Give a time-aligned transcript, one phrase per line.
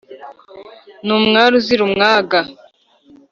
[1.05, 2.39] ni umwari uzira umwaвga.